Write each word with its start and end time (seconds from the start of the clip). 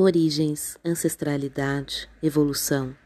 Origens, 0.00 0.78
ancestralidade, 0.82 2.08
evolução 2.22 2.96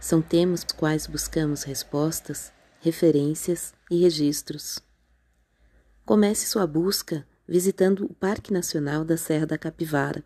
são 0.00 0.20
temas 0.20 0.64
quais 0.64 1.06
buscamos 1.06 1.62
respostas, 1.62 2.52
referências 2.80 3.72
e 3.88 4.00
registros. 4.00 4.80
Comece 6.04 6.48
sua 6.48 6.66
busca 6.66 7.24
visitando 7.46 8.04
o 8.06 8.14
Parque 8.14 8.52
Nacional 8.52 9.04
da 9.04 9.16
Serra 9.16 9.46
da 9.46 9.56
Capivara. 9.56 10.24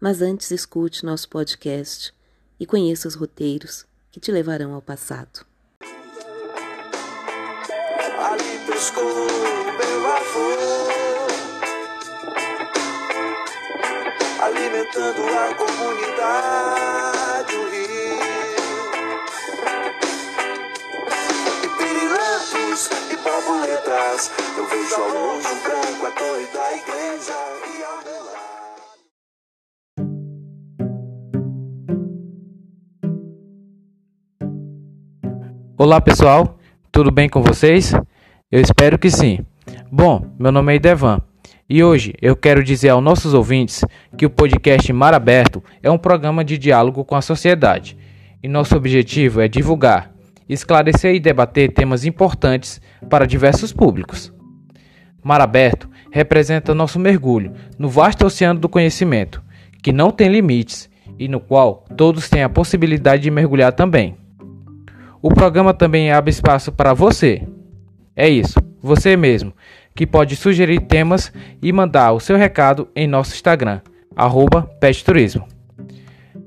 Mas 0.00 0.22
antes 0.22 0.50
escute 0.50 1.04
nosso 1.04 1.28
podcast 1.28 2.14
e 2.58 2.64
conheça 2.64 3.06
os 3.06 3.14
roteiros 3.14 3.84
que 4.10 4.18
te 4.18 4.32
levarão 4.32 4.72
ao 4.72 4.80
passado. 4.80 5.44
Ali 8.18 8.56
meu 9.76 10.06
avô, 10.06 11.05
alimentando 14.40 15.22
a 15.22 15.54
comunidade, 15.54 17.54
o 17.54 17.70
rio. 17.70 18.18
E 21.64 21.68
pirilampos 21.78 22.90
e 23.10 23.16
borboletas, 23.16 24.30
eu 24.56 24.66
vejo 24.66 24.94
ao 24.96 25.08
longe 25.08 25.48
um 25.48 25.60
branco 25.62 26.06
a 26.06 26.10
torre 26.10 26.46
da 26.52 26.72
igreja 26.72 27.34
e 27.78 27.84
ao. 27.84 27.96
Olá 35.78 36.00
pessoal, 36.00 36.58
tudo 36.90 37.10
bem 37.10 37.28
com 37.28 37.42
vocês? 37.42 37.92
Eu 38.50 38.60
espero 38.60 38.98
que 38.98 39.10
sim. 39.10 39.44
Bom, 39.90 40.34
meu 40.38 40.50
nome 40.50 40.72
é 40.72 40.76
Idevan 40.76 41.20
e 41.68 41.82
hoje 41.82 42.14
eu 42.22 42.36
quero 42.36 42.62
dizer 42.62 42.90
aos 42.90 43.02
nossos 43.02 43.34
ouvintes 43.34 43.84
que 44.16 44.24
o 44.24 44.30
podcast 44.30 44.92
Mar 44.92 45.12
Aberto 45.12 45.62
é 45.82 45.90
um 45.90 45.98
programa 45.98 46.44
de 46.44 46.56
diálogo 46.56 47.04
com 47.04 47.16
a 47.16 47.22
sociedade 47.22 47.96
e 48.40 48.46
nosso 48.46 48.76
objetivo 48.76 49.40
é 49.40 49.48
divulgar, 49.48 50.12
esclarecer 50.48 51.14
e 51.14 51.20
debater 51.20 51.72
temas 51.72 52.04
importantes 52.04 52.80
para 53.10 53.26
diversos 53.26 53.72
públicos. 53.72 54.32
Mar 55.24 55.40
Aberto 55.40 55.90
representa 56.12 56.72
nosso 56.72 57.00
mergulho 57.00 57.52
no 57.76 57.88
vasto 57.88 58.24
oceano 58.26 58.60
do 58.60 58.68
conhecimento, 58.68 59.42
que 59.82 59.92
não 59.92 60.12
tem 60.12 60.28
limites 60.28 60.88
e 61.18 61.26
no 61.26 61.40
qual 61.40 61.84
todos 61.96 62.28
têm 62.28 62.44
a 62.44 62.48
possibilidade 62.48 63.24
de 63.24 63.30
mergulhar 63.30 63.72
também. 63.72 64.16
O 65.20 65.30
programa 65.30 65.74
também 65.74 66.12
abre 66.12 66.30
espaço 66.30 66.70
para 66.70 66.94
você. 66.94 67.42
É 68.14 68.28
isso, 68.28 68.60
você 68.80 69.16
mesmo, 69.16 69.52
que 69.96 70.06
pode 70.06 70.36
sugerir 70.36 70.80
temas 70.82 71.32
e 71.60 71.72
mandar 71.72 72.12
o 72.12 72.20
seu 72.20 72.36
recado 72.36 72.88
em 72.94 73.08
nosso 73.08 73.34
Instagram, 73.34 73.80
arroba. 74.14 74.70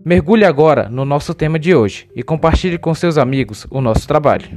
Mergulhe 0.06 0.46
agora 0.46 0.88
no 0.88 1.04
nosso 1.04 1.34
tema 1.34 1.60
de 1.60 1.76
hoje 1.76 2.08
e 2.16 2.24
compartilhe 2.24 2.78
com 2.78 2.94
seus 2.94 3.18
amigos 3.18 3.68
o 3.70 3.82
nosso 3.82 4.08
trabalho. 4.08 4.48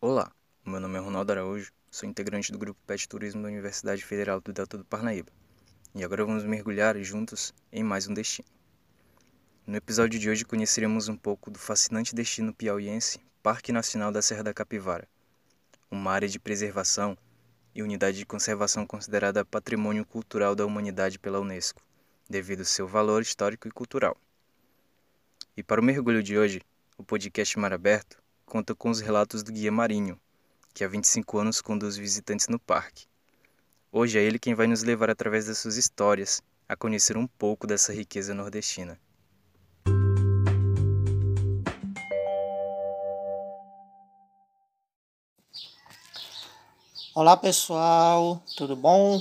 Olá, 0.00 0.30
meu 0.64 0.80
nome 0.80 0.96
é 0.96 1.00
Ronaldo 1.00 1.32
Araújo 1.32 1.76
Sou 1.96 2.06
integrante 2.06 2.52
do 2.52 2.58
grupo 2.58 2.78
Pet 2.86 3.08
Turismo 3.08 3.40
da 3.40 3.48
Universidade 3.48 4.04
Federal 4.04 4.38
do 4.38 4.52
Delta 4.52 4.76
do 4.76 4.84
Parnaíba. 4.84 5.32
E 5.98 6.04
agora 6.04 6.26
vamos 6.26 6.44
mergulhar 6.44 6.94
juntos 7.02 7.54
em 7.72 7.82
mais 7.82 8.06
um 8.06 8.12
destino. 8.12 8.46
No 9.66 9.76
episódio 9.76 10.20
de 10.20 10.28
hoje 10.28 10.44
conheceremos 10.44 11.08
um 11.08 11.16
pouco 11.16 11.50
do 11.50 11.58
fascinante 11.58 12.14
destino 12.14 12.52
piauiense 12.52 13.18
Parque 13.42 13.72
Nacional 13.72 14.12
da 14.12 14.20
Serra 14.20 14.42
da 14.42 14.52
Capivara, 14.52 15.08
uma 15.90 16.12
área 16.12 16.28
de 16.28 16.38
preservação 16.38 17.16
e 17.74 17.82
unidade 17.82 18.18
de 18.18 18.26
conservação 18.26 18.86
considerada 18.86 19.42
Patrimônio 19.42 20.04
Cultural 20.04 20.54
da 20.54 20.66
Humanidade 20.66 21.18
pela 21.18 21.40
Unesco, 21.40 21.80
devido 22.28 22.58
ao 22.58 22.66
seu 22.66 22.86
valor 22.86 23.22
histórico 23.22 23.66
e 23.66 23.70
cultural. 23.70 24.18
E 25.56 25.62
para 25.62 25.80
o 25.80 25.84
mergulho 25.84 26.22
de 26.22 26.36
hoje, 26.36 26.60
o 26.98 27.02
podcast 27.02 27.58
Mar 27.58 27.72
Aberto 27.72 28.22
conta 28.44 28.74
com 28.74 28.90
os 28.90 29.00
relatos 29.00 29.42
do 29.42 29.50
guia 29.50 29.72
Marinho, 29.72 30.20
que 30.74 30.84
há 30.84 30.88
25 30.88 31.38
anos 31.38 31.62
conduz 31.62 31.96
visitantes 31.96 32.48
no 32.48 32.58
parque. 32.58 33.06
Hoje 33.98 34.18
é 34.18 34.22
ele 34.22 34.38
quem 34.38 34.52
vai 34.52 34.66
nos 34.66 34.82
levar 34.82 35.08
através 35.08 35.46
das 35.46 35.56
suas 35.56 35.78
histórias 35.78 36.42
a 36.68 36.76
conhecer 36.76 37.16
um 37.16 37.26
pouco 37.26 37.66
dessa 37.66 37.94
riqueza 37.94 38.34
nordestina. 38.34 39.00
Olá 47.14 47.38
pessoal, 47.38 48.42
tudo 48.54 48.76
bom? 48.76 49.18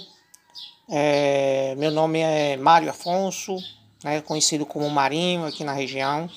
É, 0.90 1.74
meu 1.78 1.90
nome 1.90 2.20
é 2.20 2.58
Mário 2.58 2.90
Afonso, 2.90 3.56
né, 4.04 4.20
conhecido 4.20 4.66
como 4.66 4.90
Marinho 4.90 5.46
aqui 5.46 5.64
na 5.64 5.72
região. 5.72 6.30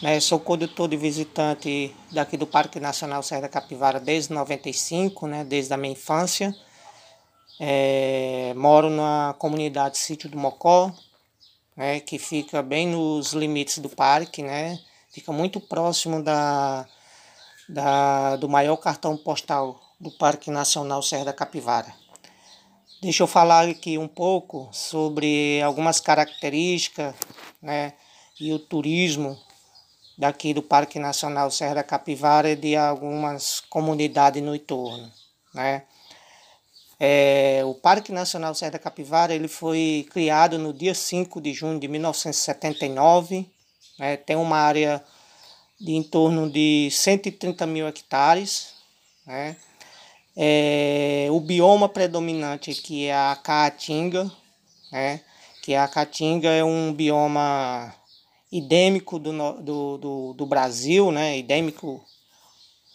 Né, 0.00 0.18
sou 0.20 0.40
condutor 0.40 0.88
de 0.88 0.96
visitante 0.96 1.94
daqui 2.10 2.38
do 2.38 2.46
Parque 2.46 2.80
Nacional 2.80 3.22
Serra 3.22 3.42
da 3.42 3.48
Capivara 3.50 4.00
desde 4.00 4.32
95, 4.32 5.26
né, 5.26 5.44
desde 5.44 5.74
a 5.74 5.76
minha 5.76 5.92
infância. 5.92 6.56
É, 7.58 8.52
moro 8.56 8.90
na 8.90 9.34
comunidade 9.38 9.96
Sítio 9.96 10.28
do 10.28 10.36
Mocó, 10.36 10.92
né, 11.76 12.00
que 12.00 12.18
fica 12.18 12.62
bem 12.62 12.88
nos 12.88 13.32
limites 13.32 13.78
do 13.78 13.88
parque, 13.88 14.42
né, 14.42 14.78
fica 15.10 15.32
muito 15.32 15.60
próximo 15.60 16.22
da, 16.22 16.86
da, 17.68 18.36
do 18.36 18.48
maior 18.48 18.76
cartão 18.76 19.16
postal 19.16 19.80
do 20.00 20.10
Parque 20.10 20.50
Nacional 20.50 21.02
Serra 21.02 21.26
da 21.26 21.32
Capivara. 21.32 21.94
Deixa 23.00 23.22
eu 23.22 23.26
falar 23.26 23.68
aqui 23.68 23.98
um 23.98 24.08
pouco 24.08 24.68
sobre 24.72 25.60
algumas 25.62 26.00
características 26.00 27.14
né, 27.62 27.92
e 28.40 28.52
o 28.52 28.58
turismo 28.58 29.38
daqui 30.16 30.54
do 30.54 30.62
Parque 30.62 30.98
Nacional 30.98 31.50
Serra 31.50 31.74
da 31.74 31.82
Capivara 31.84 32.50
e 32.50 32.56
de 32.56 32.76
algumas 32.76 33.60
comunidades 33.60 34.42
no 34.42 34.54
entorno, 34.54 35.10
né? 35.52 35.84
É, 37.06 37.62
o 37.66 37.74
Parque 37.74 38.10
Nacional 38.10 38.54
Serra 38.54 38.70
da 38.70 38.78
Capivara 38.78 39.34
ele 39.34 39.46
foi 39.46 40.06
criado 40.10 40.58
no 40.58 40.72
dia 40.72 40.94
5 40.94 41.38
de 41.38 41.52
junho 41.52 41.78
de 41.78 41.86
1979, 41.86 43.46
né? 43.98 44.16
tem 44.16 44.36
uma 44.36 44.56
área 44.56 45.04
de 45.78 45.92
em 45.92 46.02
torno 46.02 46.50
de 46.50 46.88
130 46.90 47.66
mil 47.66 47.86
hectares, 47.86 48.72
né? 49.26 49.54
É, 50.34 51.28
o 51.30 51.38
bioma 51.40 51.90
predominante 51.90 52.70
aqui 52.70 53.04
é 53.04 53.14
a 53.14 53.36
caatinga, 53.36 54.32
né? 54.90 55.20
que 55.62 55.74
a 55.74 55.86
caatinga 55.86 56.48
é 56.48 56.64
um 56.64 56.90
bioma 56.90 57.94
endêmico 58.50 59.18
do, 59.18 59.30
do, 59.60 59.98
do, 59.98 60.32
do 60.32 60.46
Brasil, 60.46 61.12
né? 61.12 61.36
endêmico 61.36 62.02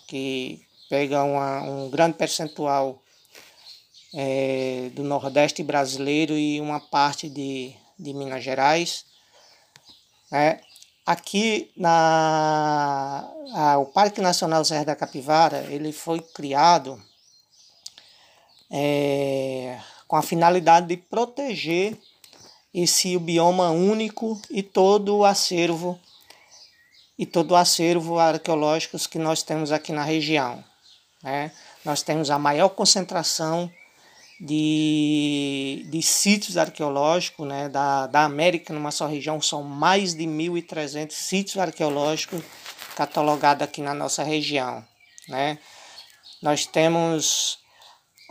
que 0.07 0.65
pega 0.89 1.23
uma, 1.23 1.61
um 1.61 1.91
grande 1.91 2.17
percentual 2.17 3.03
é, 4.13 4.89
do 4.93 5.03
Nordeste 5.03 5.63
brasileiro 5.63 6.33
e 6.33 6.59
uma 6.59 6.79
parte 6.79 7.29
de, 7.29 7.73
de 7.97 8.13
Minas 8.13 8.43
Gerais. 8.43 9.05
Né? 10.31 10.59
Aqui 11.05 11.71
na 11.75 13.27
a, 13.53 13.77
o 13.79 13.85
Parque 13.85 14.21
Nacional 14.21 14.63
Serra 14.63 14.85
da 14.85 14.95
Capivara 14.95 15.65
ele 15.69 15.91
foi 15.91 16.19
criado 16.19 17.01
é, 18.69 19.79
com 20.07 20.15
a 20.15 20.21
finalidade 20.21 20.87
de 20.87 20.97
proteger 20.97 21.97
esse 22.73 23.17
bioma 23.17 23.71
único 23.71 24.39
e 24.49 24.61
todo 24.61 25.17
o 25.17 25.25
acervo 25.25 25.99
e 27.17 27.25
todo 27.25 27.51
o 27.51 27.55
acervo 27.55 28.19
arqueológico 28.19 28.97
que 29.09 29.17
nós 29.17 29.43
temos 29.43 29.71
aqui 29.71 29.91
na 29.91 30.03
região. 30.03 30.63
Né? 31.21 31.51
Nós 31.83 32.01
temos 32.01 32.29
a 32.29 32.39
maior 32.39 32.69
concentração 32.69 33.69
de, 34.39 35.85
de 35.89 36.01
sítios 36.01 36.57
arqueológicos 36.57 37.47
né? 37.47 37.67
da, 37.67 38.07
da 38.07 38.23
América 38.23 38.73
numa 38.73 38.91
só 38.91 39.07
região, 39.07 39.41
são 39.41 39.63
mais 39.63 40.13
de 40.13 40.23
1.300 40.23 41.11
sítios 41.11 41.57
arqueológicos 41.57 42.41
catalogados 42.95 43.63
aqui 43.63 43.81
na 43.81 43.93
nossa 43.93 44.23
região. 44.23 44.85
Né? 45.27 45.59
Nós 46.41 46.65
temos 46.65 47.59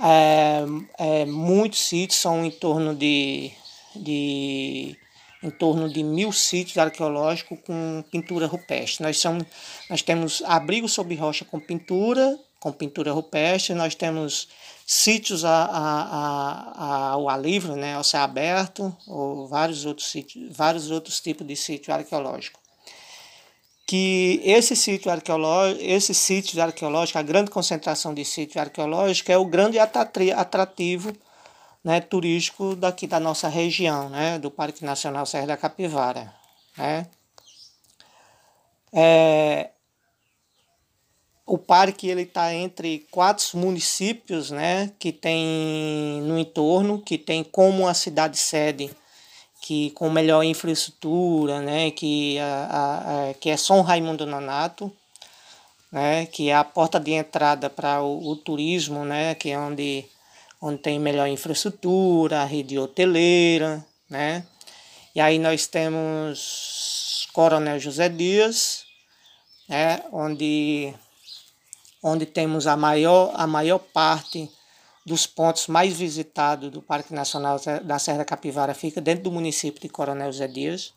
é, 0.00 0.64
é, 0.98 1.24
muitos 1.26 1.80
sítios, 1.80 2.20
são 2.20 2.44
em 2.44 2.50
torno 2.50 2.94
de 2.94 3.52
de 3.94 4.96
em 5.42 5.50
torno 5.50 5.88
de 5.88 6.02
mil 6.02 6.32
sítios 6.32 6.78
arqueológicos 6.78 7.58
com 7.64 8.04
pintura 8.10 8.46
rupestre. 8.46 9.04
Nós, 9.04 9.18
somos, 9.18 9.44
nós 9.88 10.02
temos 10.02 10.42
abrigo 10.44 10.88
sob 10.88 11.14
rocha 11.14 11.44
com 11.44 11.60
pintura, 11.60 12.36
com 12.58 12.72
pintura 12.72 13.12
rupestre, 13.12 13.74
nós 13.74 13.94
temos 13.94 14.48
sítios 14.90 15.44
a, 15.44 15.66
a, 15.66 16.72
a, 16.72 17.08
ao 17.10 17.28
ar 17.28 17.38
livre, 17.38 17.72
né, 17.72 17.94
ao 17.94 18.02
céu 18.02 18.22
aberto, 18.22 18.96
ou 19.06 19.46
vários 19.46 19.84
outros, 19.84 20.10
sítios, 20.10 20.56
vários 20.56 20.90
outros 20.90 21.20
tipos 21.20 21.46
de 21.46 21.54
sítio 21.54 21.92
arqueológico. 21.92 22.58
que 23.86 24.40
esse 24.42 24.74
sítio 24.74 25.10
arqueológico, 25.12 25.82
esse 25.82 26.14
sítio 26.14 26.62
arqueológico, 26.62 27.18
a 27.18 27.22
grande 27.22 27.50
concentração 27.50 28.14
de 28.14 28.24
sítios 28.24 28.56
arqueológicos 28.56 29.28
é 29.28 29.36
o 29.36 29.44
grande 29.44 29.78
atrativo 29.78 31.12
né, 31.84 32.00
turístico 32.00 32.74
daqui 32.74 33.06
da 33.06 33.20
nossa 33.20 33.46
região, 33.46 34.08
né, 34.08 34.38
do 34.38 34.50
Parque 34.50 34.84
Nacional 34.86 35.26
Serra 35.26 35.48
da 35.48 35.56
Capivara. 35.58 36.32
Né. 36.78 37.06
É, 38.90 39.70
o 41.48 41.56
parque 41.56 42.08
ele 42.08 42.22
está 42.22 42.54
entre 42.54 43.06
quatro 43.10 43.56
municípios 43.56 44.50
né, 44.50 44.92
que 44.98 45.10
tem 45.10 46.20
no 46.22 46.38
entorno, 46.38 47.00
que 47.00 47.16
tem 47.16 47.42
como 47.42 47.88
a 47.88 47.94
cidade 47.94 48.36
sede 48.36 48.90
que 49.60 49.90
com 49.90 50.08
melhor 50.08 50.44
infraestrutura, 50.44 51.60
né, 51.60 51.90
que, 51.90 52.38
a, 52.38 53.30
a, 53.30 53.34
que 53.34 53.50
é 53.50 53.56
São 53.56 53.80
Raimundo 53.80 54.24
Nonato, 54.24 54.92
né, 55.90 56.26
que 56.26 56.50
é 56.50 56.54
a 56.54 56.64
porta 56.64 57.00
de 57.00 57.12
entrada 57.12 57.68
para 57.68 58.02
o, 58.02 58.30
o, 58.30 58.36
turismo, 58.36 59.04
né, 59.04 59.34
que 59.34 59.50
é 59.50 59.58
onde, 59.58 60.04
onde 60.60 60.78
tem 60.78 60.98
melhor 60.98 61.28
infraestrutura, 61.28 62.44
rede 62.44 62.78
hoteleira, 62.78 63.84
né, 64.08 64.44
e 65.14 65.20
aí 65.20 65.38
nós 65.38 65.66
temos 65.66 67.26
Coronel 67.32 67.78
José 67.78 68.08
Dias, 68.08 68.84
né, 69.68 70.02
onde, 70.12 70.94
onde 72.02 72.26
temos 72.26 72.66
a 72.66 72.76
maior, 72.76 73.32
a 73.34 73.46
maior 73.46 73.78
parte 73.78 74.50
dos 75.04 75.26
pontos 75.26 75.66
mais 75.66 75.96
visitados 75.96 76.70
do 76.70 76.82
Parque 76.82 77.14
Nacional 77.14 77.58
da 77.82 77.98
Serra 77.98 78.18
da 78.18 78.24
Capivara 78.24 78.74
fica 78.74 79.00
dentro 79.00 79.24
do 79.24 79.32
município 79.32 79.80
de 79.80 79.88
Coronel 79.88 80.32
Zé 80.32 80.46
Dias. 80.46 80.92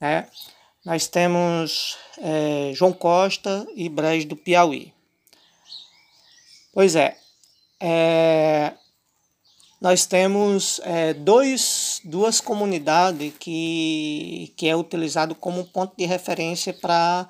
Né? 0.00 0.26
Nós 0.84 1.06
temos 1.06 1.96
é, 2.18 2.72
João 2.74 2.92
Costa 2.92 3.66
e 3.74 3.88
Brejo 3.88 4.28
do 4.28 4.36
Piauí. 4.36 4.92
Pois 6.72 6.96
é, 6.96 7.16
é 7.80 8.72
nós 9.80 10.04
temos 10.04 10.78
é, 10.84 11.14
dois, 11.14 12.02
duas 12.04 12.38
comunidades 12.38 13.32
que, 13.40 14.52
que 14.54 14.68
é 14.68 14.76
utilizado 14.76 15.34
como 15.34 15.64
ponto 15.64 15.96
de 15.96 16.04
referência 16.04 16.74
para 16.74 17.26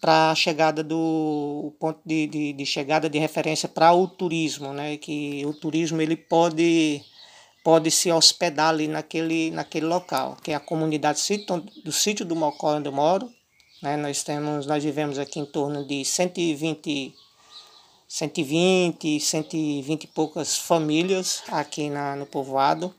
para 0.00 0.30
a 0.30 0.34
chegada 0.34 0.82
do 0.82 1.74
ponto 1.80 2.00
de, 2.04 2.26
de, 2.26 2.52
de, 2.52 2.66
chegada 2.66 3.08
de 3.08 3.18
referência 3.18 3.68
para 3.68 3.92
o 3.92 4.06
turismo, 4.06 4.72
né? 4.72 4.96
Que 4.96 5.44
o 5.46 5.54
turismo 5.54 6.00
ele 6.00 6.16
pode 6.16 7.02
pode 7.66 7.90
se 7.90 8.12
hospedar 8.12 8.68
ali 8.68 8.86
naquele, 8.86 9.50
naquele 9.50 9.86
local, 9.86 10.36
que 10.40 10.52
é 10.52 10.54
a 10.54 10.60
comunidade 10.60 11.20
do 11.84 11.90
sítio 11.90 12.24
do 12.24 12.36
Mocó 12.36 12.76
onde 12.76 12.88
eu 12.88 12.92
moro. 12.92 13.28
Né? 13.82 13.96
Nós 13.96 14.22
temos, 14.22 14.66
nós 14.66 14.84
vivemos 14.84 15.18
aqui 15.18 15.40
em 15.40 15.44
torno 15.44 15.84
de 15.84 16.04
120, 16.04 17.12
120, 18.06 19.18
120 19.18 20.04
e 20.04 20.06
poucas 20.06 20.56
famílias 20.56 21.42
aqui 21.48 21.90
na, 21.90 22.14
no 22.14 22.24
povoado. 22.24 22.94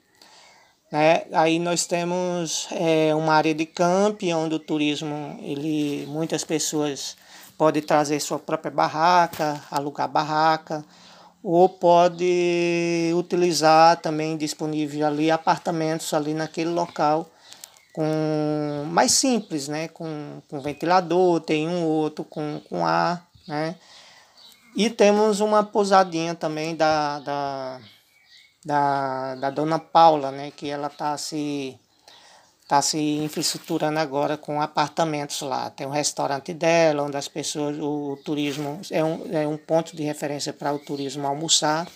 Né? 0.91 1.23
Aí 1.33 1.59
nós 1.59 1.85
temos 1.85 2.67
é, 2.71 3.13
uma 3.13 3.33
área 3.33 3.53
de 3.53 3.65
camp, 3.65 4.21
onde 4.35 4.55
o 4.55 4.59
turismo, 4.59 5.37
ele, 5.41 6.05
muitas 6.07 6.43
pessoas 6.43 7.17
podem 7.57 7.81
trazer 7.81 8.19
sua 8.19 8.39
própria 8.39 8.71
barraca, 8.71 9.61
alugar 9.69 10.07
barraca, 10.07 10.85
ou 11.43 11.67
pode 11.67 13.11
utilizar 13.15 13.97
também 13.97 14.37
disponível 14.37 15.07
ali 15.07 15.31
apartamentos 15.31 16.13
ali 16.13 16.33
naquele 16.33 16.69
local 16.69 17.29
com 17.97 18.85
mais 18.91 19.11
simples, 19.13 19.67
né? 19.67 19.87
com, 19.87 20.39
com 20.47 20.61
ventilador, 20.61 21.41
tem 21.41 21.67
um 21.67 21.83
outro 21.83 22.23
com, 22.23 22.61
com 22.69 22.85
ar, 22.85 23.27
né? 23.47 23.75
E 24.75 24.87
temos 24.91 25.39
uma 25.39 25.63
pousadinha 25.63 26.35
também 26.35 26.75
da, 26.75 27.17
da 27.21 27.81
da, 28.67 29.35
da 29.35 29.49
dona 29.49 29.79
Paula, 29.79 30.29
né, 30.29 30.51
que 30.51 30.69
ela 30.69 30.87
está 30.87 31.17
se 31.17 31.79
está 32.61 32.81
se 32.81 32.99
infraestruturando 32.99 33.97
agora 33.97 34.35
com 34.37 34.61
apartamentos 34.61 35.39
lá. 35.39 35.69
Tem 35.69 35.87
um 35.87 35.89
restaurante 35.89 36.53
dela, 36.53 37.03
onde 37.03 37.15
as 37.15 37.29
pessoas, 37.29 37.77
o, 37.77 38.11
o 38.11 38.17
turismo 38.17 38.81
é 38.91 39.01
um, 39.01 39.25
é 39.31 39.47
um 39.47 39.55
ponto 39.55 39.95
de 39.95 40.03
referência 40.03 40.51
para 40.51 40.73
o 40.73 40.79
turismo 40.79 41.25
almoçar. 41.25 41.87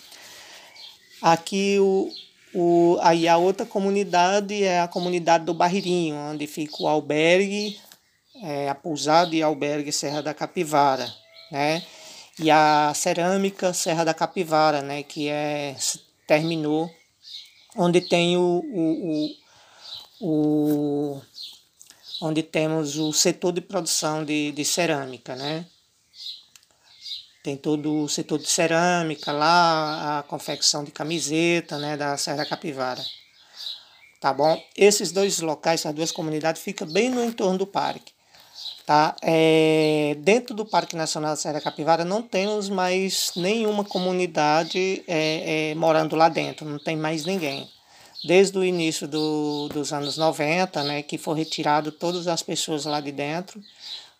Aqui 1.20 1.78
o, 1.78 2.10
o, 2.54 2.98
aí 3.02 3.28
a 3.28 3.36
outra 3.36 3.66
comunidade 3.66 4.64
é 4.64 4.80
a 4.80 4.88
comunidade 4.88 5.44
do 5.44 5.52
Barreirinho, 5.52 6.16
onde 6.16 6.46
fica 6.46 6.82
o 6.82 6.88
albergue, 6.88 7.78
é, 8.42 8.70
a 8.70 8.74
pousada 8.74 9.36
e 9.36 9.42
albergue 9.42 9.92
Serra 9.92 10.22
da 10.22 10.32
Capivara, 10.32 11.06
né? 11.50 11.82
E 12.38 12.50
a 12.50 12.92
cerâmica 12.94 13.74
Serra 13.74 14.04
da 14.04 14.14
Capivara, 14.14 14.80
né? 14.80 15.02
Que 15.02 15.28
é 15.28 15.76
terminou, 16.32 16.90
onde 17.76 18.00
tem 18.00 18.38
o, 18.38 18.64
o, 18.64 19.36
o, 20.18 21.16
o 21.18 21.22
onde 22.22 22.42
temos 22.42 22.96
o 22.96 23.12
setor 23.12 23.52
de 23.52 23.60
produção 23.60 24.24
de, 24.24 24.50
de 24.52 24.64
cerâmica, 24.64 25.36
né? 25.36 25.66
Tem 27.44 27.54
todo 27.54 28.04
o 28.04 28.08
setor 28.08 28.38
de 28.38 28.48
cerâmica 28.48 29.30
lá, 29.30 30.20
a 30.20 30.22
confecção 30.22 30.82
de 30.82 30.90
camiseta, 30.90 31.76
né, 31.76 31.98
da 31.98 32.16
Serra 32.16 32.46
Capivara. 32.46 33.04
Tá 34.18 34.32
bom? 34.32 34.58
Esses 34.74 35.12
dois 35.12 35.38
locais, 35.40 35.80
essas 35.80 35.94
duas 35.94 36.12
comunidades, 36.12 36.62
ficam 36.62 36.86
bem 36.86 37.10
no 37.10 37.22
entorno 37.22 37.58
do 37.58 37.66
parque. 37.66 38.11
Tá? 38.92 39.16
É, 39.22 40.18
dentro 40.18 40.54
do 40.54 40.66
Parque 40.66 40.94
Nacional 40.94 41.30
da 41.30 41.36
Serra 41.36 41.62
Capivara 41.62 42.04
não 42.04 42.20
temos 42.20 42.68
mais 42.68 43.32
nenhuma 43.34 43.84
comunidade 43.84 45.02
é, 45.08 45.70
é, 45.70 45.74
morando 45.74 46.14
lá 46.14 46.28
dentro, 46.28 46.68
não 46.68 46.78
tem 46.78 46.94
mais 46.94 47.24
ninguém. 47.24 47.66
Desde 48.22 48.58
o 48.58 48.62
início 48.62 49.08
do, 49.08 49.70
dos 49.72 49.94
anos 49.94 50.18
90, 50.18 50.84
né, 50.84 51.02
que 51.02 51.16
foi 51.16 51.38
retirado 51.38 51.90
todas 51.90 52.28
as 52.28 52.42
pessoas 52.42 52.84
lá 52.84 53.00
de 53.00 53.12
dentro, 53.12 53.62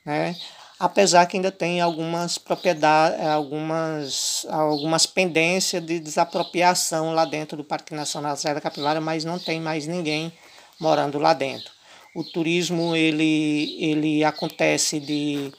né, 0.07 0.35
apesar 0.81 1.27
que 1.27 1.37
ainda 1.37 1.53
tem 1.53 1.83
algumas 1.83 2.39
propriedades, 2.39 3.21
algumas, 3.27 4.47
algumas 4.49 5.05
pendências 5.05 5.85
de 5.85 6.01
desapropriação 6.01 7.13
lá 7.13 7.27
dentro 7.27 7.59
do 7.59 7.65
Parque 7.65 7.95
Nacional 7.95 8.31
da 8.31 8.39
Serra 8.39 8.59
Capivara, 8.59 9.03
mas 9.03 9.23
não 9.23 9.39
tem 9.39 9.61
mais 9.61 9.87
ninguém 9.87 10.33
morando 10.81 11.19
lá 11.19 11.35
dentro. 11.35 11.82
O 12.15 12.23
turismo 12.23 12.95
ele, 12.95 13.77
ele 13.79 14.25
acontece 14.25 15.01
de, 15.01 15.51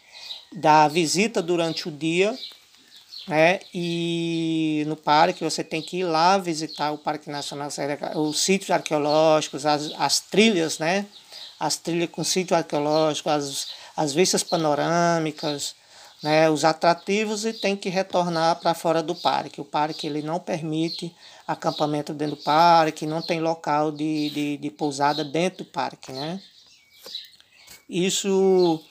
da 0.51 0.87
visita 0.87 1.41
durante 1.41 1.87
o 1.87 1.91
dia, 1.91 2.37
né? 3.27 3.59
E 3.73 4.83
no 4.87 4.95
parque 4.95 5.43
você 5.43 5.63
tem 5.63 5.81
que 5.81 5.97
ir 5.97 6.03
lá 6.03 6.37
visitar 6.37 6.91
o 6.91 6.97
Parque 6.97 7.29
Nacional, 7.29 7.69
os 8.15 8.39
sítios 8.39 8.69
arqueológicos, 8.69 9.65
as, 9.65 9.91
as 9.97 10.19
trilhas, 10.19 10.77
né? 10.77 11.05
As 11.59 11.77
trilhas 11.77 12.09
com 12.09 12.23
sítio 12.23 12.55
arqueológico, 12.55 13.29
as, 13.29 13.67
as 13.95 14.13
vistas 14.13 14.43
panorâmicas, 14.43 15.75
né? 16.21 16.49
Os 16.49 16.63
atrativos 16.63 17.45
e 17.45 17.53
tem 17.53 17.75
que 17.75 17.89
retornar 17.89 18.59
para 18.59 18.73
fora 18.73 19.01
do 19.01 19.15
parque. 19.15 19.61
O 19.61 19.65
parque 19.65 20.05
ele 20.05 20.21
não 20.21 20.39
permite 20.39 21.15
acampamento 21.47 22.13
dentro 22.13 22.35
do 22.35 22.43
parque, 22.43 23.05
não 23.05 23.21
tem 23.21 23.39
local 23.39 23.91
de, 23.91 24.29
de, 24.29 24.57
de 24.57 24.69
pousada 24.71 25.23
dentro 25.23 25.63
do 25.63 25.71
parque, 25.71 26.11
né? 26.11 26.41
Isso, 27.89 28.81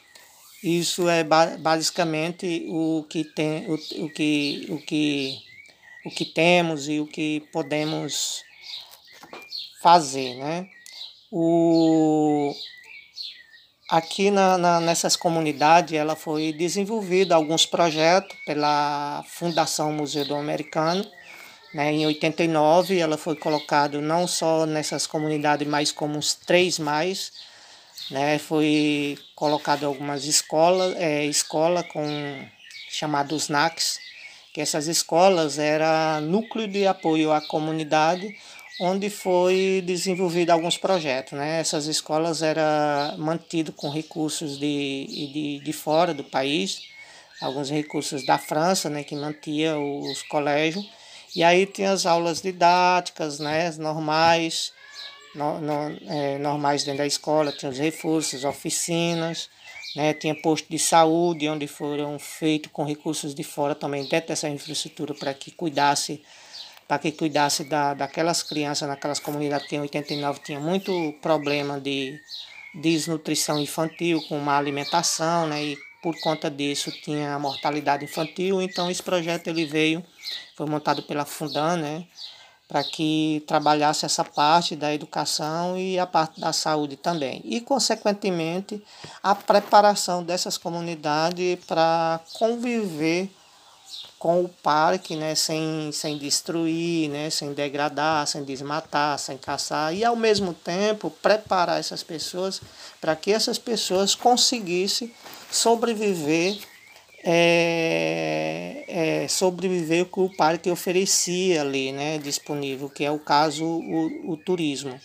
isso 0.63 1.09
é 1.09 1.25
basicamente 1.25 2.67
o 2.69 3.05
que, 3.09 3.25
tem, 3.25 3.67
o, 3.71 3.75
o, 3.75 4.11
que, 4.11 4.67
o, 4.69 4.79
que, 4.79 5.39
o 6.05 6.11
que 6.11 6.25
temos 6.25 6.89
e 6.89 7.01
o 7.01 7.07
que 7.07 7.41
podemos 7.53 8.43
fazer, 9.81 10.35
né? 10.37 10.69
O, 11.31 12.55
aqui 13.89 14.31
na, 14.31 14.59
na, 14.59 14.81
nessas 14.81 15.17
comunidades 15.17 15.95
ela 15.95 16.15
foi 16.15 16.53
desenvolvido 16.53 17.33
alguns 17.33 17.65
projetos 17.65 18.37
pela 18.45 19.25
Fundação 19.27 19.93
Museu 19.93 20.27
do 20.27 20.35
Americano 20.35 21.05
né? 21.75 21.93
Em 21.93 22.07
89 22.07 22.99
ela 22.99 23.17
foi 23.17 23.37
colocada 23.37 24.01
não 24.01 24.27
só 24.27 24.67
nessas 24.67 25.07
comunidades, 25.07 25.67
mas 25.67 25.91
como 25.91 26.19
os 26.19 26.35
três 26.35 26.79
mais. 26.79 27.33
Né? 28.11 28.39
Foi 28.39 29.17
colocado 29.35 29.85
algumas 29.85 30.25
escolas, 30.25 30.95
é, 30.97 31.25
escola 31.25 31.83
com 31.83 32.05
chamados 32.91 33.49
NACs, 33.49 33.99
que 34.53 34.61
essas 34.61 34.87
escolas 34.87 35.59
era 35.59 36.21
núcleo 36.21 36.69
de 36.69 36.87
apoio 36.87 37.33
à 37.33 37.41
comunidade, 37.41 38.37
onde 38.81 39.09
foi 39.09 39.83
desenvolvido 39.87 40.51
alguns 40.51 40.77
projetos. 40.77 41.33
Né? 41.33 41.61
Essas 41.61 41.87
escolas 41.87 42.43
eram 42.43 43.17
mantidas 43.17 43.75
com 43.75 43.89
recursos 43.89 44.59
de, 44.59 45.31
de, 45.33 45.61
de 45.65 45.73
fora 45.73 46.13
do 46.13 46.25
país, 46.25 46.83
alguns 47.41 47.71
recursos 47.71 48.27
da 48.27 48.39
França, 48.39 48.89
né, 48.89 49.03
que 49.03 49.17
mantia 49.17 49.77
os 49.77 50.23
colégios, 50.23 50.87
e 51.35 51.43
aí 51.43 51.67
tem 51.67 51.87
as 51.87 52.07
aulas 52.07 52.43
didáticas, 52.43 53.39
né, 53.39 53.71
normais, 53.79 54.73
no, 55.35 55.61
no, 55.61 55.99
é, 56.09 56.39
normais 56.39 56.85
dentro 56.85 56.99
da 56.99 57.07
escola, 57.07 57.53
tem 57.53 57.69
os 57.69 57.79
reforços, 57.79 58.45
oficinas, 58.45 59.49
né? 59.95 60.15
Tinha 60.15 60.35
posto 60.35 60.69
de 60.69 60.79
saúde, 60.79 61.49
onde 61.49 61.67
foram 61.67 62.19
feitos 62.19 62.71
com 62.73 62.85
recursos 62.85 63.35
de 63.35 63.43
fora 63.43 63.75
também 63.75 64.05
dentro 64.05 64.29
dessa 64.29 64.49
infraestrutura 64.49 65.15
para 65.15 65.35
que 65.35 65.51
cuidasse 65.51 66.23
para 66.89 66.99
que 66.99 67.13
cuidasse 67.13 67.65
da, 67.65 67.95
daquelas 67.95 68.43
crianças 68.43 68.89
naquelas 68.89 69.19
comunidades 69.19 69.67
que 69.67 69.77
em 69.77 69.81
89 69.81 70.41
tinha 70.41 70.61
muito 70.61 71.15
problema 71.23 71.81
de 71.81 72.19
desnutrição 72.75 73.59
infantil 73.61 74.21
com 74.29 74.39
má 74.39 74.59
alimentação, 74.59 75.47
né? 75.47 75.63
E 75.63 75.79
por 76.03 76.19
conta 76.21 76.51
disso 76.51 76.91
tinha 76.91 77.39
mortalidade 77.39 78.05
infantil, 78.05 78.61
então 78.61 78.91
esse 78.91 79.03
projeto 79.03 79.47
ele 79.47 79.65
veio, 79.65 80.05
foi 80.57 80.67
montado 80.67 81.03
pela 81.03 81.25
Fundan, 81.25 81.77
né? 81.77 82.07
para 82.73 82.83
que 82.83 83.45
trabalhasse 83.47 84.07
essa 84.07 84.25
parte 84.25 84.75
da 84.75 84.95
educação 84.95 85.77
e 85.77 85.99
a 85.99 86.07
parte 86.07 86.41
da 86.41 86.55
saúde 86.55 86.97
também. 86.97 87.43
E, 87.45 87.61
consequentemente, 87.61 88.83
a 89.23 89.35
preparação 89.35 90.25
dessas 90.25 90.57
comunidades 90.57 91.59
para 91.67 92.19
conviver 92.33 93.31
com 94.19 94.43
o 94.43 94.49
parque, 94.49 95.17
né, 95.17 95.35
sem, 95.35 95.91
sem 95.93 96.17
destruir, 96.17 97.11
né, 97.11 97.29
sem 97.29 97.53
degradar, 97.53 98.27
sem 98.27 98.43
desmatar, 98.43 99.19
sem 99.19 99.37
caçar, 99.37 99.93
e 99.93 100.03
ao 100.03 100.17
mesmo 100.17 100.55
tempo 100.55 101.11
preparar 101.11 101.79
essas 101.79 102.03
pessoas 102.03 102.63
para 103.01 103.15
que 103.15 103.33
essas 103.33 103.59
pessoas 103.59 104.15
conseguissem 104.15 105.13
sobreviver 105.53 106.59
é, 107.25 108.85
é, 108.89 109.29
sobreviver 109.29 110.07
com 110.07 110.25
o 110.25 110.37
parque 110.37 110.71
oferecia 110.71 111.61
ali, 111.61 111.93
né, 111.93 112.19
disponível, 112.19 112.89
que 112.89 113.05
é 113.05 113.11
o 113.11 113.19
caso 113.19 113.65
o, 113.65 114.33
o 114.33 114.37
turismo. 114.37 114.99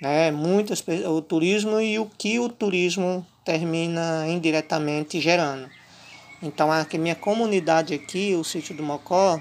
Né, 0.00 0.30
muitas, 0.30 0.82
o 1.06 1.22
turismo 1.22 1.80
e 1.80 1.98
o 1.98 2.06
que 2.06 2.38
o 2.38 2.48
turismo 2.48 3.26
termina 3.44 4.26
indiretamente 4.28 5.20
gerando. 5.20 5.68
Então, 6.42 6.70
a 6.70 6.86
minha 6.98 7.14
comunidade 7.14 7.94
aqui, 7.94 8.34
o 8.34 8.44
sítio 8.44 8.74
do 8.74 8.82
Mocó, 8.82 9.40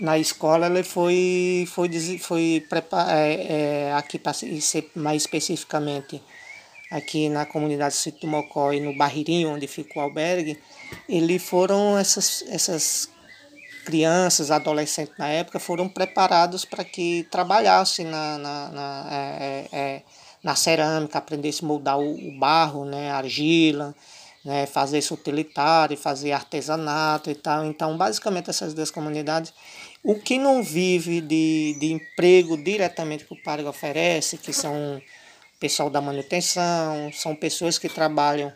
na 0.00 0.18
escola 0.18 0.66
ele 0.66 0.82
foi, 0.82 1.68
foi, 1.70 2.18
foi 2.18 2.66
é, 3.10 3.88
é, 3.88 3.92
aqui 3.92 4.18
para 4.18 4.32
ser 4.32 4.90
mais 4.94 5.22
especificamente 5.22 6.22
aqui 6.90 7.28
na 7.28 7.46
comunidade 7.46 7.94
Sítio 7.94 8.22
do 8.22 8.26
Mocó 8.26 8.72
e 8.72 8.80
no 8.80 8.96
Barreirinho, 8.96 9.50
onde 9.50 9.66
fica 9.66 9.98
o 9.98 10.02
albergue, 10.02 10.58
ele 11.08 11.38
foram 11.38 11.96
essas, 11.96 12.44
essas 12.48 13.08
crianças, 13.84 14.50
adolescentes 14.50 15.14
na 15.16 15.28
época, 15.28 15.58
foram 15.58 15.88
preparados 15.88 16.64
para 16.64 16.84
que 16.84 17.26
trabalhassem 17.30 18.06
na, 18.06 18.38
na, 18.38 18.68
na, 18.70 19.08
é, 19.10 19.68
é, 19.72 19.78
é 19.78 20.02
na 20.42 20.54
cerâmica, 20.56 21.18
aprendessem 21.18 21.64
a 21.64 21.68
moldar 21.68 21.98
o, 21.98 22.28
o 22.28 22.38
barro, 22.38 22.84
né, 22.84 23.10
argila, 23.10 23.94
né, 24.44 24.64
fazer 24.66 25.04
utilitário, 25.10 25.96
fazer 25.96 26.32
artesanato 26.32 27.30
e 27.30 27.34
tal. 27.34 27.64
Então, 27.66 27.96
basicamente, 27.96 28.48
essas 28.48 28.72
duas 28.72 28.90
comunidades, 28.90 29.52
o 30.02 30.14
que 30.14 30.38
não 30.38 30.62
vive 30.62 31.20
de, 31.20 31.76
de 31.78 31.92
emprego 31.92 32.56
diretamente 32.56 33.24
que 33.24 33.34
o 33.34 33.42
Parque 33.42 33.64
oferece, 33.64 34.38
que 34.38 34.52
são 34.52 35.00
pessoal 35.60 35.90
da 35.90 36.00
manutenção, 36.00 37.12
são 37.12 37.36
pessoas 37.36 37.78
que 37.78 37.88
trabalham 37.88 38.50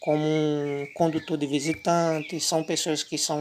como 0.00 0.24
um 0.24 0.86
condutor 0.94 1.36
de 1.36 1.46
visitantes, 1.46 2.44
são 2.44 2.64
pessoas 2.64 3.02
que 3.02 3.18
são 3.18 3.38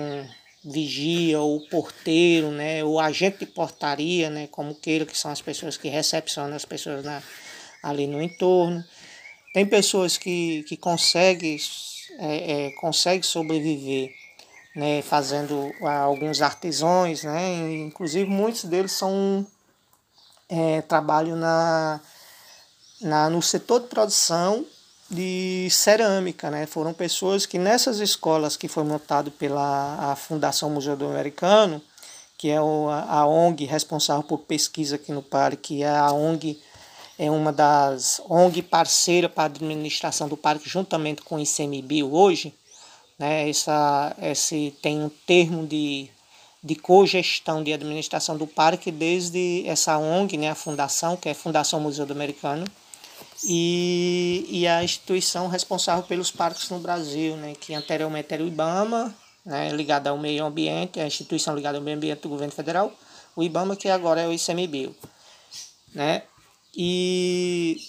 vigia 0.66 1.40
ou 1.40 1.66
porteiro, 1.70 2.52
né, 2.52 2.84
ou 2.84 3.00
agente 3.00 3.40
de 3.40 3.46
portaria, 3.46 4.30
né, 4.30 4.48
como 4.48 4.76
queira, 4.76 5.06
que 5.06 5.18
são 5.18 5.32
as 5.32 5.42
pessoas 5.42 5.78
que 5.78 5.88
recepcionam 5.88 6.56
as 6.56 6.66
pessoas 6.66 7.06
na, 7.06 7.24
ali 7.82 8.06
no 8.06 8.22
entorno. 8.22 8.84
Tem 9.54 9.66
pessoas 9.66 10.18
que, 10.18 10.64
que 10.64 10.76
conseguem 10.76 11.58
é, 12.20 12.68
é, 12.68 12.72
consegue 12.72 13.26
sobreviver 13.26 14.12
né, 14.76 15.02
fazendo 15.02 15.72
alguns 15.82 16.42
artesãos, 16.42 17.24
né, 17.24 17.74
inclusive 17.78 18.30
muitos 18.30 18.66
deles 18.66 18.92
são 18.92 19.48
é, 20.50 20.82
trabalham 20.82 21.36
na 21.36 22.02
na, 23.02 23.30
no 23.30 23.42
setor 23.42 23.82
de 23.82 23.88
produção 23.88 24.66
de 25.10 25.68
cerâmica. 25.70 26.50
Né? 26.50 26.66
Foram 26.66 26.94
pessoas 26.94 27.46
que 27.46 27.58
nessas 27.58 28.00
escolas 28.00 28.58
que 28.58 28.68
foi 28.68 28.84
montado 28.84 29.32
pela 29.32 30.12
a 30.12 30.16
Fundação 30.16 30.70
Museu 30.70 30.96
do 30.96 31.06
Americano, 31.06 31.82
que 32.38 32.50
é 32.50 32.58
a 32.58 33.26
ONG 33.26 33.66
responsável 33.66 34.24
por 34.24 34.40
pesquisa 34.40 34.96
aqui 34.96 35.12
no 35.12 35.24
parque, 35.24 35.76
que 35.76 35.84
é 35.84 35.90
a 35.90 36.12
ONG 36.12 36.60
é 37.20 37.32
uma 37.32 37.52
das 37.52 38.22
ONG 38.30 38.62
parceira 38.62 39.28
para 39.28 39.44
a 39.44 39.46
administração 39.48 40.28
do 40.28 40.38
parque, 40.38 40.70
juntamente 40.70 41.24
com 41.24 41.36
o 41.36 41.40
ICMBio 41.40 42.14
hoje. 42.14 42.54
Né? 43.18 43.50
Essa, 43.50 44.16
esse 44.22 44.76
tem 44.84 45.02
um 45.02 45.10
termo 45.10 45.66
de, 45.66 46.12
de 46.64 46.76
cogestão 46.76 47.64
de 47.64 47.74
administração 47.74 48.38
do 48.38 48.46
parque 48.46 48.92
desde 48.92 49.64
essa 49.66 49.98
ONG, 49.98 50.38
né? 50.38 50.52
a 50.52 50.56
fundação, 50.56 51.18
que 51.18 51.28
é 51.28 51.32
a 51.32 51.36
Fundação 51.36 51.80
Museu 51.80 52.06
do 52.06 52.14
Americano, 52.14 52.66
e, 53.44 54.46
e 54.50 54.68
a 54.68 54.84
instituição 54.84 55.48
responsável 55.48 56.04
pelos 56.04 56.32
parques 56.32 56.70
no 56.70 56.80
Brasil, 56.80 57.36
né, 57.38 57.54
que 57.60 57.74
anteriormente 57.74 58.34
era 58.34 58.44
o 58.44 58.48
IBAMA, 58.48 59.14
né, 59.46 59.70
ligada 59.70 60.10
ao 60.10 60.18
meio 60.18 60.46
ambiente, 60.46 61.00
a 61.00 61.06
instituição 61.06 61.56
ligada 61.56 61.78
ao 61.78 61.84
meio 61.84 61.98
ambiente 61.98 62.22
do 62.22 62.30
governo 62.30 62.54
federal, 62.54 62.92
o 63.36 63.44
IBAMA 63.44 63.76
que 63.76 63.88
agora 63.90 64.22
é 64.22 64.28
o 64.28 64.34
ICMBio. 64.34 64.96
Né? 65.94 66.24
E, 66.76 67.80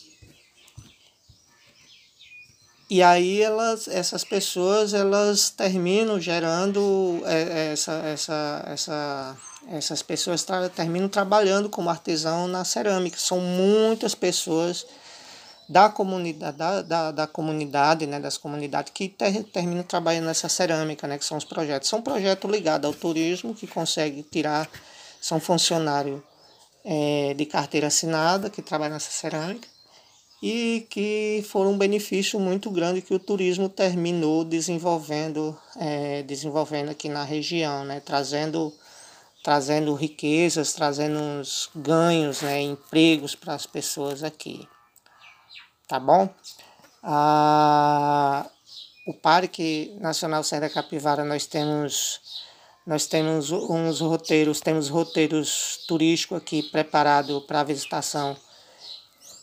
e 2.89 3.03
aí 3.03 3.43
elas, 3.43 3.89
essas 3.89 4.25
pessoas 4.25 4.95
elas 4.95 5.51
terminam 5.51 6.21
gerando 6.21 7.23
é, 7.25 7.73
essa, 7.73 7.93
essa, 7.93 8.65
essa, 8.67 9.37
essas 9.71 10.03
pessoas 10.03 10.43
tra 10.43 10.69
terminam 10.69 11.09
trabalhando 11.09 11.69
como 11.69 11.91
artesão 11.91 12.47
na 12.47 12.65
cerâmica. 12.65 13.19
São 13.19 13.41
muitas 13.41 14.15
pessoas 14.15 14.87
da 15.69 15.91
comunidade, 15.91 16.57
da, 16.57 16.83
da, 16.83 17.11
da 17.11 17.27
comunidade, 17.27 18.07
né, 18.07 18.19
das 18.19 18.39
comunidades 18.39 18.93
que 18.95 19.09
ter, 19.09 19.45
terminam 19.45 19.83
trabalhando 19.83 20.25
nessa 20.25 20.49
cerâmica, 20.49 21.07
né, 21.07 21.19
que 21.19 21.25
são 21.25 21.37
os 21.37 21.45
projetos. 21.45 21.89
São 21.89 22.01
projetos 22.01 22.51
ligados 22.51 22.87
ao 22.87 22.95
turismo 22.95 23.55
que 23.55 23.67
consegue 23.67 24.23
tirar, 24.23 24.69
são 25.21 25.39
funcionários 25.39 26.23
é, 26.85 27.35
de 27.35 27.45
carteira 27.45 27.89
assinada 27.89 28.49
que 28.49 28.63
trabalham 28.63 28.95
nessa 28.95 29.11
cerâmica 29.11 29.69
e 30.43 30.87
que 30.89 31.45
foram 31.51 31.73
um 31.73 31.79
benefício 31.79 32.41
muito 32.41 32.71
grande 32.71 33.03
que 33.03 33.13
o 33.13 33.19
turismo 33.19 33.69
terminou 33.69 34.45
desenvolvendo, 34.45 35.59
é, 35.77 36.23
desenvolvendo 36.23 36.91
aqui 36.91 37.11
na 37.11 37.25
região, 37.25 37.85
né, 37.85 38.01
trazendo 38.01 38.73
trazendo 39.41 39.95
riquezas, 39.95 40.73
trazendo 40.73 41.21
ganhos, 41.75 42.43
né, 42.43 42.61
empregos 42.61 43.35
para 43.35 43.55
as 43.55 43.67
pessoas 43.67 44.23
aqui 44.23 44.69
tá 45.89 45.99
bom? 45.99 46.29
Ah, 47.03 48.47
o 49.07 49.15
Parque 49.15 49.97
Nacional 50.01 50.45
Serra 50.45 50.69
Capivara 50.69 51.25
nós 51.25 51.47
temos 51.47 52.21
nós 52.87 53.07
temos 53.07 53.51
uns 53.51 54.01
roteiros, 54.01 54.61
temos 54.61 54.89
roteiros 54.89 55.81
turísticos 55.87 56.39
aqui 56.39 56.63
preparados 56.63 57.45
para 57.45 57.63
visitação. 57.63 58.35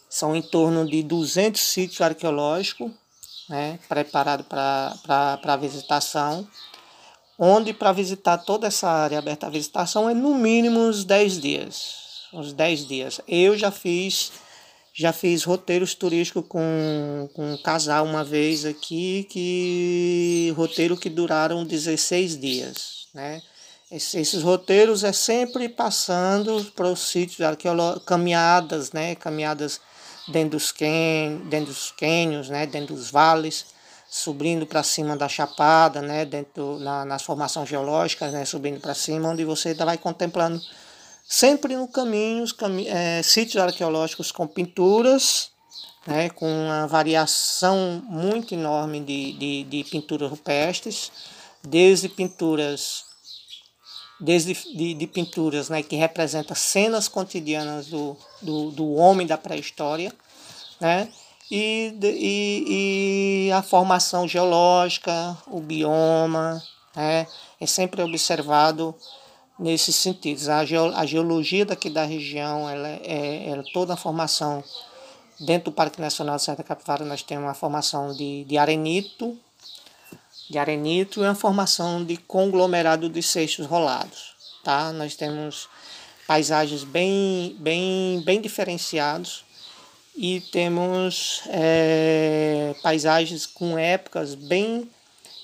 São 0.10 0.36
em 0.36 0.42
torno 0.42 0.84
de 0.84 1.04
200 1.04 1.62
sítios 1.62 2.02
arqueológicos, 2.02 2.92
né, 3.48 3.78
preparados 3.88 4.48
para 4.48 5.56
visitação, 5.58 6.48
onde 7.38 7.72
para 7.72 7.92
visitar 7.92 8.40
toda 8.40 8.66
essa 8.66 8.90
área 8.90 9.20
aberta 9.20 9.46
à 9.46 9.50
visitação 9.52 10.10
é 10.10 10.16
no 10.16 10.34
mínimo 10.34 10.80
uns 10.80 11.04
10 11.04 11.40
dias. 11.40 11.96
Uns 12.34 12.52
10 12.52 12.88
dias. 12.88 13.22
Eu 13.28 13.56
já 13.56 13.70
fiz 13.70 14.32
já 14.98 15.12
fiz 15.12 15.44
roteiros 15.44 15.94
turísticos 15.94 16.46
com, 16.48 17.30
com 17.34 17.54
um 17.54 17.58
casal 17.58 18.06
uma 18.06 18.24
vez 18.24 18.64
aqui, 18.64 19.28
que 19.30 20.54
roteiro 20.56 20.96
que 20.96 21.10
duraram 21.10 21.66
16 21.66 22.40
dias, 22.40 23.08
né? 23.14 23.42
Esses, 23.92 24.42
roteiros 24.42 25.04
é 25.04 25.12
sempre 25.12 25.70
passando 25.70 26.64
para 26.76 26.88
os 26.88 27.00
sítios 27.02 27.42
arqueológicos, 27.42 28.06
caminhadas, 28.06 28.92
né? 28.94 29.16
Caminhadas 29.16 29.82
dentro 30.30 30.52
dos, 30.52 30.72
can, 30.72 31.42
dentro 31.50 31.68
dos 31.68 31.92
cânions, 31.92 32.50
né? 32.50 32.66
Dentro 32.66 32.96
dos 32.96 33.12
vales, 33.12 33.66
subindo 34.10 34.66
para 34.66 34.82
cima 34.82 35.16
da 35.16 35.28
chapada, 35.28 36.02
né? 36.02 36.26
Dentro 36.26 36.80
na, 36.80 37.06
nas 37.06 37.22
formações 37.22 37.70
geológicas, 37.70 38.32
né? 38.32 38.44
Subindo 38.46 38.80
para 38.80 38.94
cima, 38.94 39.30
onde 39.30 39.44
você 39.44 39.74
vai 39.74 39.98
contemplando 39.98 40.60
sempre 41.28 41.76
no 41.76 41.88
caminho, 41.88 42.46
cami 42.56 42.88
é, 42.88 43.22
sítios 43.24 43.62
arqueológicos 43.62 44.32
com 44.32 44.48
pinturas, 44.48 45.52
né, 46.06 46.30
com 46.30 46.48
uma 46.48 46.88
variação 46.88 48.04
muito 48.06 48.54
enorme 48.54 49.00
de, 49.00 49.34
de, 49.34 49.64
de 49.64 49.84
pinturas 49.84 50.30
rupestres, 50.30 51.12
desde 51.64 52.08
pinturas 52.08 53.04
desde 54.18 54.54
de, 54.54 54.94
de 54.94 55.08
pinturas 55.08 55.68
né, 55.68 55.84
que 55.84 55.96
representam 55.98 56.56
cenas 56.56 57.08
cotidianas 57.08 57.88
do, 57.88 58.16
do, 58.42 58.72
do 58.72 58.94
homem 58.94 59.28
da 59.28 59.38
pré-história, 59.38 60.14
né, 60.80 61.12
e, 61.52 61.94
e, 62.02 63.48
e 63.48 63.52
a 63.52 63.62
formação 63.62 64.28
geológica, 64.28 65.38
o 65.48 65.60
bioma, 65.60 66.64
né? 66.96 67.28
é 67.60 67.66
sempre 67.66 68.02
observado 68.02 68.96
nesses 69.58 69.96
sentidos. 69.96 70.50
A, 70.50 70.66
geologia 71.06 71.66
daqui 71.66 71.90
da 71.90 72.04
região, 72.04 72.70
ela 72.70 72.88
é, 72.88 73.50
é 73.50 73.64
toda 73.74 73.94
a 73.94 73.98
formação 73.98 74.64
dentro 75.40 75.72
do 75.72 75.76
Parque 75.76 76.00
Nacional 76.00 76.38
de 76.38 76.44
Serra 76.44 76.58
da 76.58 76.64
Capivara, 76.64 77.04
nós 77.04 77.22
temos 77.22 77.46
uma 77.46 77.54
formação 77.54 78.14
de, 78.14 78.44
de 78.46 78.58
arenito, 78.58 79.38
de 80.50 80.58
arenito 80.58 81.22
e 81.22 81.24
uma 81.24 81.36
formação 81.36 82.04
de 82.04 82.18
conglomerado 82.18 83.10
de 83.10 83.22
seixos 83.22 83.66
rolados. 83.66 84.36
Tá? 84.64 84.92
Nós 84.92 85.16
temos 85.16 85.68
paisagens 86.28 86.84
bem, 86.84 87.56
bem, 87.60 88.22
bem 88.26 88.42
diferenciados 88.42 89.44
e 90.16 90.40
temos 90.40 91.42
é, 91.48 92.74
paisagens 92.82 93.46
com 93.46 93.78
épocas 93.78 94.34
bem 94.34 94.90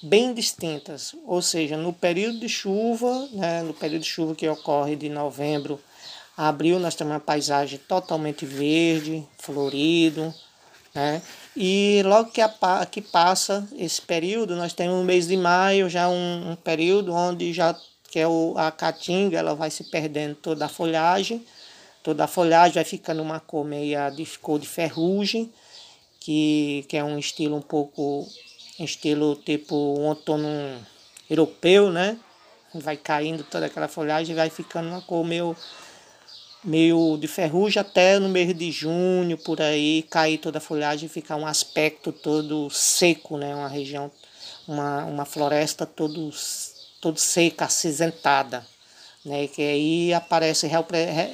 bem 0.01 0.33
distintas, 0.33 1.15
ou 1.25 1.41
seja, 1.41 1.77
no 1.77 1.93
período 1.93 2.39
de 2.39 2.49
chuva, 2.49 3.27
né, 3.31 3.61
no 3.61 3.73
período 3.73 4.01
de 4.01 4.09
chuva 4.09 4.35
que 4.35 4.47
ocorre 4.47 4.95
de 4.95 5.09
novembro 5.09 5.79
a 6.35 6.47
abril, 6.47 6.79
nós 6.79 6.95
temos 6.95 7.13
uma 7.13 7.19
paisagem 7.19 7.79
totalmente 7.87 8.45
verde, 8.45 9.23
florido, 9.37 10.33
né? 10.93 11.21
E 11.55 12.01
logo 12.05 12.31
que, 12.31 12.41
a, 12.41 12.49
que 12.89 13.01
passa 13.01 13.67
esse 13.77 14.01
período, 14.01 14.55
nós 14.55 14.73
temos 14.73 14.99
o 14.99 15.03
mês 15.03 15.27
de 15.27 15.37
maio, 15.37 15.89
já 15.89 16.09
um, 16.09 16.51
um 16.51 16.55
período 16.55 17.13
onde 17.13 17.53
já 17.53 17.75
que 18.09 18.19
é 18.19 18.27
o, 18.27 18.53
a 18.57 18.71
caatinga, 18.71 19.37
ela 19.37 19.55
vai 19.55 19.71
se 19.71 19.85
perdendo 19.85 20.35
toda 20.35 20.65
a 20.65 20.69
folhagem, 20.69 21.45
toda 22.03 22.25
a 22.25 22.27
folhagem 22.27 22.73
vai 22.73 22.83
ficando 22.83 23.21
uma 23.21 23.39
cor 23.39 23.63
meia 23.63 24.09
de 24.09 24.25
cor 24.39 24.59
de 24.59 24.67
ferrugem, 24.67 25.51
que, 26.19 26.85
que 26.89 26.97
é 26.97 27.03
um 27.03 27.17
estilo 27.17 27.55
um 27.55 27.61
pouco 27.61 28.27
estilo 28.83 29.35
tipo 29.35 29.75
um 29.75 30.05
outono 30.07 30.47
europeu, 31.29 31.89
né? 31.89 32.17
Vai 32.73 32.97
caindo 32.97 33.43
toda 33.43 33.65
aquela 33.65 33.87
folhagem 33.87 34.33
e 34.33 34.35
vai 34.35 34.49
ficando 34.49 34.89
uma 34.89 35.01
cor 35.01 35.25
meio, 35.25 35.55
meio 36.63 37.17
de 37.17 37.27
ferrugem 37.27 37.81
até 37.81 38.19
no 38.19 38.29
mês 38.29 38.53
de 38.55 38.71
junho, 38.71 39.37
por 39.37 39.61
aí, 39.61 40.05
cair 40.09 40.37
toda 40.37 40.57
a 40.57 40.61
folhagem 40.61 41.07
e 41.07 41.09
ficar 41.09 41.35
um 41.35 41.45
aspecto 41.45 42.11
todo 42.11 42.69
seco, 42.69 43.37
né? 43.37 43.55
Uma 43.55 43.67
região, 43.67 44.11
uma, 44.67 45.05
uma 45.05 45.25
floresta 45.25 45.85
todo, 45.85 46.29
todo 46.99 47.17
seca, 47.17 47.65
acinzentada. 47.65 48.65
Né, 49.23 49.45
que 49.45 49.61
aí 49.61 50.13
aparece 50.15 50.65
real, 50.65 50.83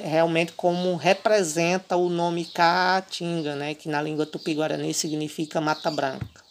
realmente 0.04 0.52
como 0.52 0.94
representa 0.94 1.96
o 1.96 2.10
nome 2.10 2.44
Caatinga, 2.44 3.56
né, 3.56 3.74
que 3.74 3.88
na 3.88 4.02
língua 4.02 4.26
tupi-guarani 4.26 4.92
significa 4.92 5.58
mata 5.58 5.90
branca 5.90 6.47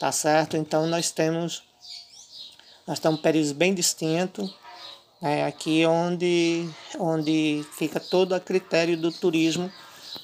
tá 0.00 0.10
certo? 0.10 0.56
Então 0.56 0.86
nós 0.86 1.12
temos 1.12 1.62
nós 2.86 2.98
temos 2.98 3.20
períodos 3.20 3.52
bem 3.52 3.72
distintos, 3.72 4.52
né? 5.22 5.44
aqui 5.44 5.86
onde, 5.86 6.68
onde 6.98 7.64
fica 7.78 8.00
todo 8.00 8.34
a 8.34 8.40
critério 8.40 8.96
do 8.96 9.12
turismo, 9.12 9.70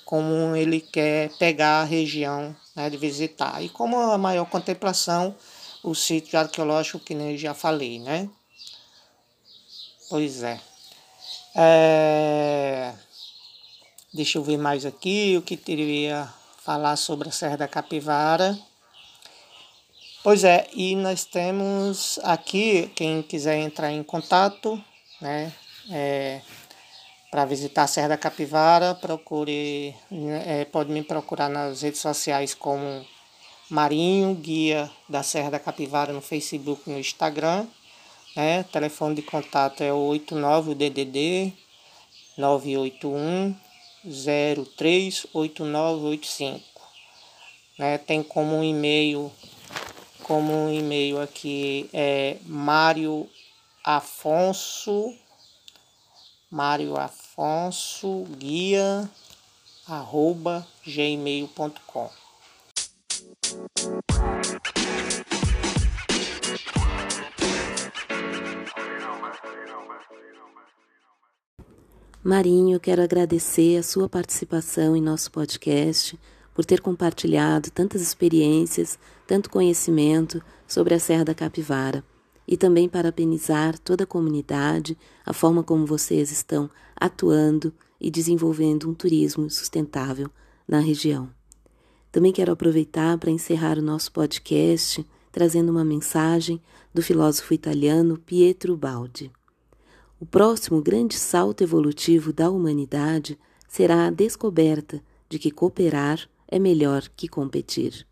como 0.05 0.57
ele 0.57 0.81
quer 0.81 1.31
pegar 1.39 1.83
a 1.83 1.85
região 1.85 2.57
né, 2.75 2.91
de 2.91 2.97
visitar. 2.97 3.63
E 3.63 3.69
como 3.69 3.97
a 3.97 4.19
maior 4.19 4.47
contemplação, 4.47 5.37
o 5.85 5.95
sítio 5.95 6.37
arqueológico 6.39 6.99
que 6.99 7.15
nem 7.15 7.39
já 7.39 7.55
falei, 7.55 8.01
né? 8.01 8.29
Pois 10.09 10.43
é. 10.43 10.61
é. 11.55 12.95
Deixa 14.13 14.39
eu 14.39 14.43
ver 14.43 14.57
mais 14.57 14.85
aqui 14.85 15.37
o 15.37 15.43
que 15.43 15.57
teria 15.57 16.29
falar 16.65 16.97
sobre 16.97 17.29
a 17.29 17.33
Serra 17.33 17.57
da 17.57 17.69
Capivara. 17.69 18.59
Pois 20.27 20.43
é, 20.43 20.67
e 20.75 20.97
nós 20.97 21.25
temos 21.25 22.19
aqui, 22.25 22.91
quem 22.97 23.23
quiser 23.23 23.59
entrar 23.59 23.93
em 23.93 24.03
contato, 24.03 24.83
né, 25.21 25.53
é, 25.89 26.41
para 27.31 27.45
visitar 27.45 27.85
a 27.85 27.87
Serra 27.87 28.09
da 28.09 28.17
Capivara, 28.17 28.93
procure, 28.97 29.95
é, 30.45 30.65
pode 30.65 30.91
me 30.91 31.05
procurar 31.05 31.49
nas 31.49 31.83
redes 31.83 32.01
sociais 32.01 32.55
como 32.55 33.07
Marinho, 33.71 34.35
guia 34.35 34.91
da 35.09 35.23
Serra 35.23 35.49
da 35.49 35.61
Capivara 35.61 36.13
no 36.13 36.21
Facebook 36.21 36.91
no 36.91 36.99
Instagram. 36.99 37.65
Né, 38.35 38.65
telefone 38.65 39.15
de 39.15 39.23
contato 39.23 39.81
é 39.81 39.93
o 39.93 40.09
89 40.09 40.75
DDD 40.75 41.53
981 42.37 43.55
038985. 44.05 46.61
Né, 47.79 47.99
tem 47.99 48.25
como 48.25 48.57
um 48.57 48.65
e-mail 48.65 49.31
como 50.27 50.53
um 50.53 50.73
e-mail 50.73 51.21
aqui 51.21 51.89
é 51.93 52.39
Mário 52.47 53.29
Afonso 53.85 55.15
Mário 56.51 56.97
Afonso 56.97 58.25
guia 58.37 59.09
arroba 59.87 60.67
gmail.com 60.85 62.11
Marinho, 72.25 72.81
quero 72.81 73.01
agradecer 73.01 73.79
a 73.79 73.85
sua 73.85 74.09
participação 74.09 74.97
em 74.97 75.01
nosso 75.01 75.31
podcast 75.31 76.19
por 76.57 76.65
ter 76.65 76.81
compartilhado 76.81 77.71
tantas 77.71 78.01
experiências, 78.01 78.99
tanto 79.27 79.51
conhecimento 79.51 80.43
sobre 80.67 80.95
a 80.95 80.99
Serra 80.99 81.27
da 81.27 81.35
Capivara 81.35 82.03
e 82.49 82.57
também 82.57 82.89
parabenizar 82.89 83.79
toda 83.79 84.05
a 84.05 84.07
comunidade, 84.07 84.97
a 85.25 85.35
forma 85.35 85.63
como 85.63 85.85
vocês 85.85 86.33
estão 86.33 86.71
atuando 86.99 87.75
e 88.01 88.11
desenvolvendo 88.11 88.89
um 88.89 88.95
turismo 88.95 89.51
sustentável 89.51 90.31
na 90.67 90.81
região. 90.81 91.29
Também 92.11 92.33
quero 92.33 92.53
aproveitar 92.53 93.19
para 93.19 93.31
encerrar 93.31 93.77
o 93.77 93.83
nosso 93.83 94.11
podcast 94.11 95.07
trazendo 95.31 95.71
uma 95.71 95.85
mensagem 95.85 96.59
do 96.95 97.03
filósofo 97.03 97.53
italiano 97.53 98.17
Pietro 98.17 98.75
Baldi. 98.79 99.31
O 100.19 100.25
próximo 100.25 100.81
grande 100.81 101.19
salto 101.19 101.63
evolutivo 101.63 102.33
da 102.33 102.49
humanidade 102.49 103.39
será 103.69 104.07
a 104.07 104.11
descoberta 104.11 105.03
de 105.29 105.39
que 105.39 105.51
cooperar 105.51 106.27
é 106.49 106.59
melhor 106.59 107.09
que 107.17 107.29
competir. 107.29 108.07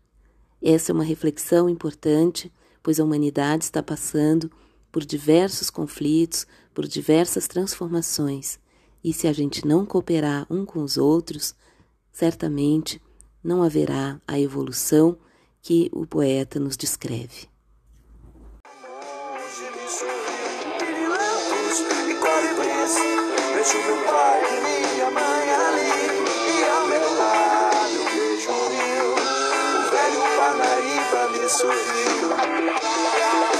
Essa 0.61 0.91
é 0.91 0.93
uma 0.93 1.03
reflexão 1.03 1.69
importante, 1.69 2.51
pois 2.81 2.99
a 2.99 3.03
humanidade 3.03 3.63
está 3.63 3.81
passando 3.83 4.51
por 4.91 5.03
diversos 5.03 5.69
conflitos, 5.69 6.47
por 6.73 6.87
diversas 6.87 7.47
transformações, 7.47 8.59
e 9.03 9.13
se 9.13 9.27
a 9.27 9.33
gente 9.33 9.65
não 9.67 9.85
cooperar 9.85 10.47
um 10.49 10.65
com 10.65 10.81
os 10.81 10.97
outros, 10.97 11.53
certamente 12.11 13.01
não 13.43 13.61
haverá 13.61 14.19
a 14.27 14.39
evolução 14.39 15.17
que 15.61 15.89
o 15.93 16.07
poeta 16.07 16.59
nos 16.59 16.75
descreve. 16.75 17.54
Parnaíba 31.45 31.47
me 31.47 32.69
sorriu. 32.71 33.54